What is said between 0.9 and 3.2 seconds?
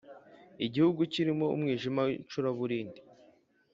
kirimo umwijima w’icuraburindi,